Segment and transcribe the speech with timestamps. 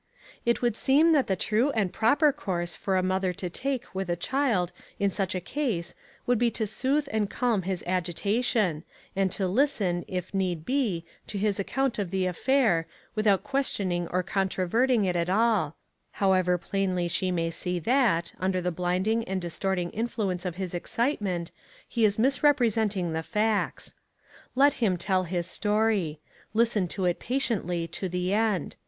[0.45, 4.09] It would seem that the true and proper course for a mother to take with
[4.09, 5.93] a child in such a case
[6.25, 8.83] would be to soothe and calm his agitation,
[9.15, 14.23] and to listen, if need be, to his account of the affair, without questioning or
[14.23, 15.75] controverting it at all,
[16.13, 21.51] however plainly she may see that, under the blinding and distorting influence of his excitement,
[21.87, 23.93] he is misrepresenting the facts.
[24.55, 26.19] Let him tell his story.
[26.55, 28.75] Listen to it patiently to the end.